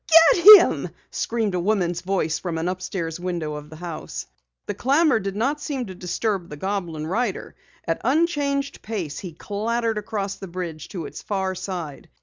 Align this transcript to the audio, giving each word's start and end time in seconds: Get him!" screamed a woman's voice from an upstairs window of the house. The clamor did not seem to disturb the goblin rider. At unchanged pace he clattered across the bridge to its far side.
Get 0.33 0.43
him!" 0.57 0.89
screamed 1.11 1.53
a 1.53 1.59
woman's 1.59 2.01
voice 2.01 2.39
from 2.39 2.57
an 2.57 2.67
upstairs 2.67 3.19
window 3.19 3.53
of 3.53 3.69
the 3.69 3.75
house. 3.75 4.25
The 4.65 4.73
clamor 4.73 5.19
did 5.19 5.35
not 5.35 5.61
seem 5.61 5.85
to 5.85 5.93
disturb 5.93 6.49
the 6.49 6.57
goblin 6.57 7.05
rider. 7.05 7.53
At 7.85 8.01
unchanged 8.03 8.81
pace 8.81 9.19
he 9.19 9.31
clattered 9.33 9.99
across 9.99 10.37
the 10.37 10.47
bridge 10.47 10.87
to 10.89 11.05
its 11.05 11.21
far 11.21 11.53
side. 11.53 12.09